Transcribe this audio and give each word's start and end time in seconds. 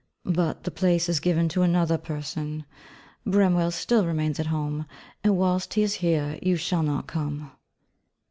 But 0.25 0.63
the 0.63 0.71
place 0.71 1.07
is 1.09 1.19
given 1.19 1.47
to 1.49 1.61
another 1.61 1.99
person. 1.99 2.65
Bramwell 3.23 3.69
still 3.69 4.03
remains 4.07 4.39
at 4.39 4.47
home, 4.47 4.87
and 5.23 5.37
whilst 5.37 5.75
he 5.75 5.83
is 5.83 5.93
here, 5.93 6.39
you 6.41 6.55
shall 6.57 6.81
not 6.81 7.05
come.' 7.05 7.51